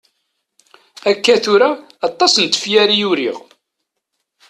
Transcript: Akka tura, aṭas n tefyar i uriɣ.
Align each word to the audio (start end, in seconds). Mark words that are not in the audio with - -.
Akka 1.09 1.35
tura, 1.43 1.69
aṭas 2.07 2.33
n 2.37 2.45
tefyar 2.47 2.89
i 2.91 2.99
uriɣ. 3.09 3.37